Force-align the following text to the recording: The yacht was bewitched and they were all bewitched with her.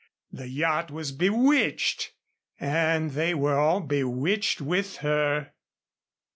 The 0.31 0.47
yacht 0.49 0.89
was 0.89 1.11
bewitched 1.11 2.13
and 2.59 3.11
they 3.11 3.35
were 3.35 3.59
all 3.59 3.81
bewitched 3.81 4.59
with 4.59 4.97
her. 5.05 5.51